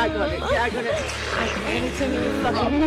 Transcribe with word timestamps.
gag 0.00 0.16
on 0.16 0.32
it, 0.32 0.40
gag 0.40 0.74
on 0.76 0.86
it. 0.86 0.94
Anything 1.66 2.14
you 2.14 2.20
fucking. 2.42 2.80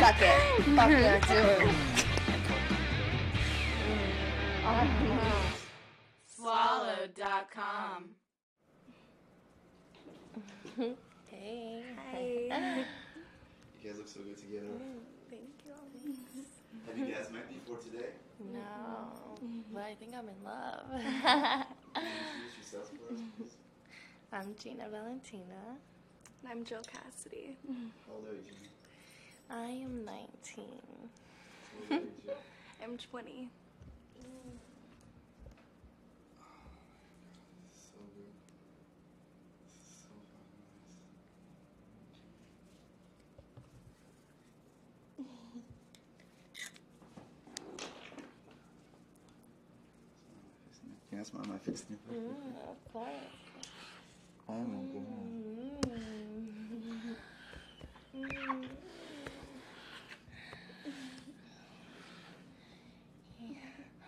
Fuck 0.00 0.20
it. 0.20 0.38
Fuck 0.76 0.90
it. 0.90 1.74
Swallow.com. 6.36 8.00
Hey. 11.30 11.82
Hi. 12.50 12.84
You 13.80 13.90
guys 13.90 13.98
look 13.98 14.08
so 14.08 14.20
good 14.22 14.36
together. 14.36 14.66
Thank 15.30 15.64
you. 15.64 16.44
Have 16.86 16.98
you 16.98 17.06
guys 17.06 17.30
met 17.32 17.48
before 17.48 17.76
today? 17.78 18.10
No, 18.40 18.60
but 19.72 19.82
I 19.82 19.94
think 19.94 20.14
I'm 20.14 20.28
in 20.28 20.42
love. 20.44 20.86
Can 21.94 22.06
you 22.06 22.12
introduce 22.20 22.56
yourselves 22.56 22.90
for 22.96 23.12
us, 23.14 23.20
please? 23.36 23.56
I'm 24.32 24.54
Gina 24.58 24.88
Valentina. 24.90 25.78
I'm 26.48 26.64
Jill 26.64 26.82
Cassidy. 26.84 27.56
How 28.06 28.14
old 28.14 28.26
are 28.28 28.34
you, 28.34 28.42
Jimmy? 28.42 28.68
I 29.50 29.68
am 29.84 30.04
19. 30.04 30.64
How 31.72 31.82
old 31.82 32.02
are 32.02 32.06
you, 32.06 32.12
Jill? 32.24 32.34
I'm 32.82 32.96
20. 32.98 33.50
So 37.72 37.98
good. 38.14 38.34
This 39.64 39.72
is 39.72 40.02
so 40.02 40.10
fucking 40.32 40.64
nice. 51.16 51.27
Can 51.38 51.44
I 51.44 51.46
smile 51.46 51.54
my 51.54 51.58
face 51.58 51.84
in 51.88 51.96
your 51.96 52.00
face? 52.08 52.18
Mm, 52.18 52.70
of 52.70 52.92
course. 52.92 53.08
I 54.48 54.52
won't 54.52 54.92
go 54.92 54.98
home. 54.98 55.38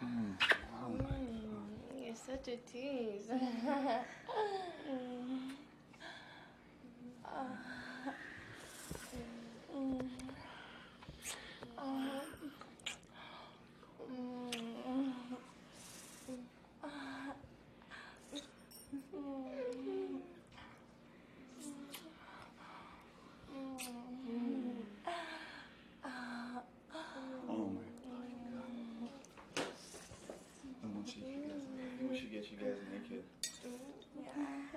Mm, 0.02 0.26
you're 2.04 2.16
such 2.16 2.48
a 2.48 2.56
tease. 2.70 3.28
Oh 3.30 4.00
my 27.50 27.82
fucking 28.02 28.40
god. 28.54 29.08
I 30.82 30.86
want 30.86 31.16
you 31.16 31.22
guys. 31.22 31.62
I 31.62 31.98
think 31.98 32.10
we 32.10 32.18
should 32.18 32.32
get 32.32 32.50
you 32.50 32.56
naked. 33.10 33.24
Yeah, 34.16 34.22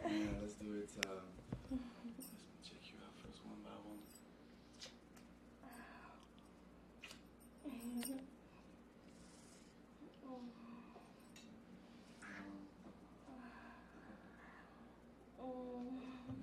Yeah, 0.10 0.26
let's 0.42 0.54
do 0.56 0.74
it. 0.74 0.90
Um, 1.08 1.80
let's 2.18 2.30
check 2.68 2.82
you 2.90 2.98
out 3.04 3.14
first 3.22 3.42
one 3.46 3.62
by 3.64 3.76
one. 3.86 4.02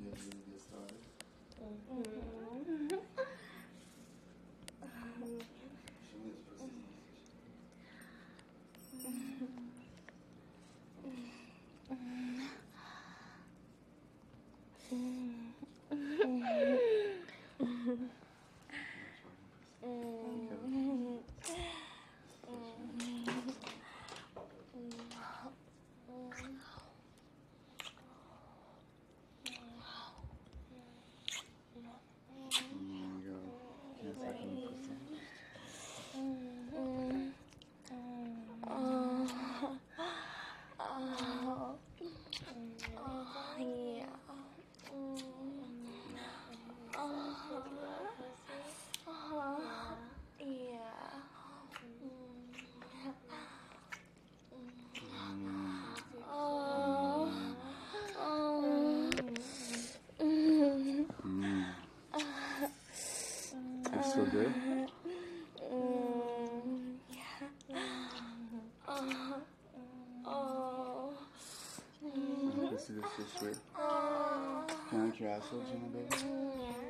Yeah, 0.03 0.15
we 0.15 0.25
need 0.25 0.31
to 0.31 0.51
get 0.51 0.61
started. 0.61 1.03
Show 6.07 6.19
me 6.19 6.31
this 6.31 6.43
pussy. 6.47 6.71
Oh 32.63 32.79
my 32.79 33.21
god. 33.25 33.49
Can't 34.03 34.27
suck 34.27 34.35
on 34.41 34.51
the 34.51 34.61
pussy. 34.65 35.21
It's 64.33 64.39
so 64.39 64.39
good. 64.39 64.55
This 72.71 72.91
is 72.91 73.03
so 73.17 73.25
sweet. 73.39 73.59
Can 74.89 75.01
I 75.01 75.05
lick 75.07 75.21
your 75.21 75.31
asshole, 75.31 75.63
Gina, 75.69 75.89
baby? 75.93 76.07
Oh, 76.25 76.90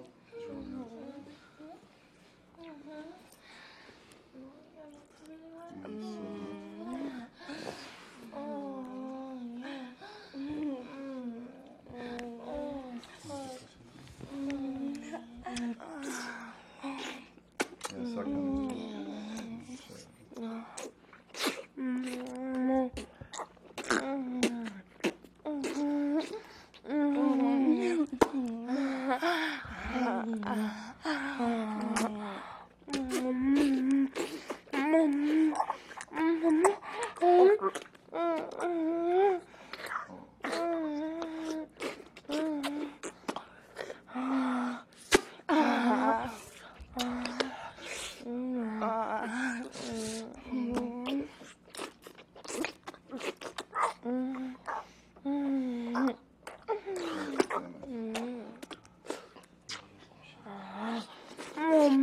있어 0.00 0.25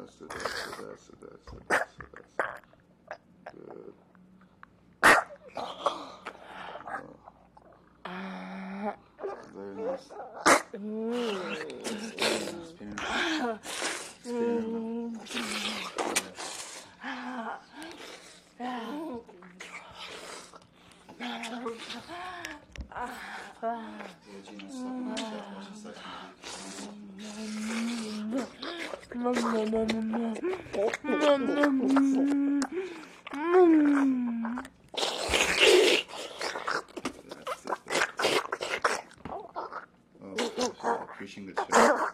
Mama, 10.74 10.80
mama, 29.14 29.86
mama. 29.86 30.31
Appreciating 41.32 41.56
the 41.56 41.64
chair. 41.74 42.14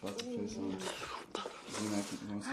Fuck 0.00 0.16
the 0.16 0.24
face 0.24 0.56
on. 0.56 0.78
Gina, 1.76 1.98
you 2.10 2.18
want 2.30 2.42
to 2.42 2.48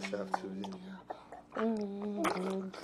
suck 0.00 0.01
This 0.12 0.20
shot 0.20 0.32
too. 0.42 0.62
Oh 1.56 1.76
my 2.16 2.22
god. 2.22 2.76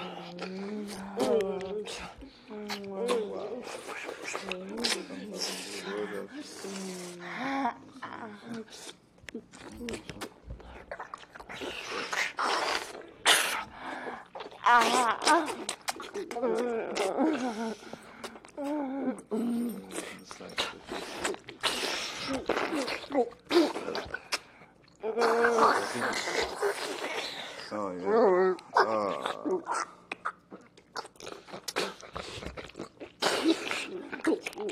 Oh 25.95 27.91
yeah. 27.91 28.55
Oh. 28.75 29.61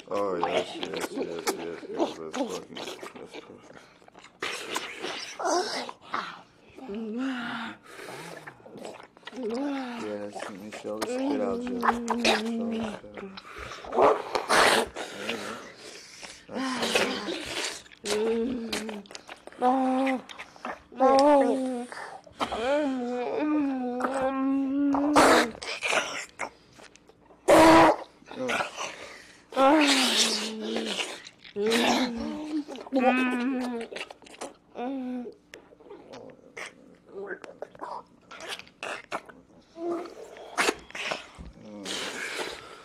Oh 0.10 0.36
yes, 0.38 0.68
yes, 0.78 1.08
yes, 1.12 1.12
yes, 1.12 1.80
yes. 1.90 2.18
That's 2.18 2.38
fucking. 2.38 2.76
That's 2.76 2.96
perfect. 3.36 3.78
Yeah, 9.38 10.18
that's 10.18 10.50
me. 10.50 10.72
Show 10.82 10.96
the 10.98 11.06
spit 11.08 11.42
out, 11.42 11.60
Jill. 11.62 11.82
Show 11.82 11.98
the 12.08 12.24
spit 12.48 12.72
out. 12.72 13.00
There 15.14 15.30
you 15.30 15.38
go. 15.38 15.48
That's 16.50 16.92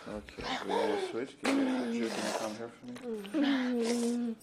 Okay, 0.09 0.43
we 0.65 0.71
want 0.71 0.89
to 0.99 1.07
switch. 1.11 1.31
Can 1.43 1.93
you, 1.93 2.07
Jill, 2.07 2.09
can 2.09 2.23
you 2.25 2.33
come 2.39 2.53
here 2.55 2.71
for 2.77 2.85
me? 2.87 4.35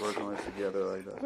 Working 0.00 0.26
on 0.76 0.98
it 0.98 1.04
together 1.04 1.04
like 1.04 1.04
that. 1.04 1.22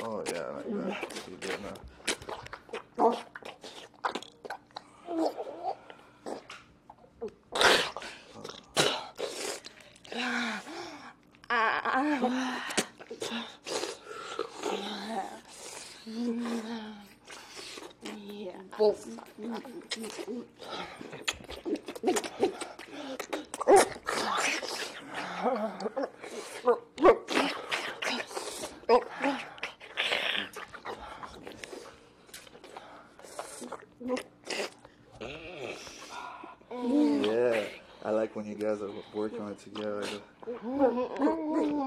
Oh 0.00 0.24
yeah, 0.26 0.46
like 0.54 0.70
that. 0.70 0.96
You 1.28 1.36
do 1.40 1.48
it 1.48 1.60
now. 1.62 1.74
Yeah, 18.88 18.94
I 38.04 38.10
like 38.10 38.34
when 38.34 38.46
you 38.46 38.54
guys 38.54 38.80
are 38.80 38.88
working 39.12 39.42
on 39.42 39.52
it 39.52 39.58
together. 39.58 40.06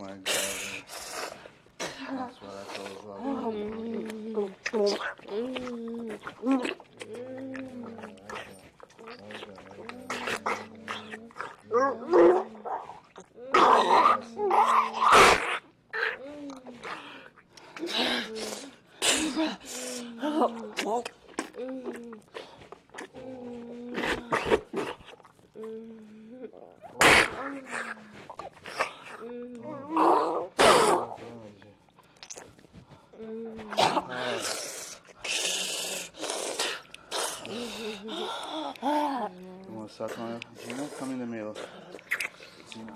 Like 0.00 0.32
that. 0.32 0.70
You 38.02 38.08
want 39.68 39.90
to 39.90 39.94
suck 39.94 40.18
on 40.18 40.32
it? 40.32 40.44
Gina, 40.64 40.88
come 40.98 41.10
in 41.10 41.18
the 41.18 41.26
middle. 41.26 41.54
Gina. 42.72 42.94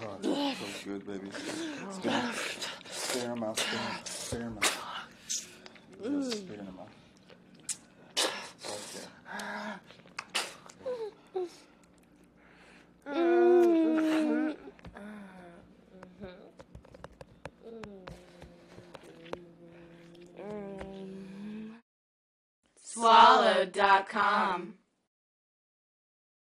Oh, 0.00 0.16
that's 0.22 0.58
so 0.58 0.66
good, 0.84 1.06
baby. 1.06 1.30
Spit, 1.90 2.12
spit 2.90 3.24
in 3.24 3.30
her 3.30 3.36
mouth. 4.50 5.08
Just 6.02 6.48
in 6.48 6.68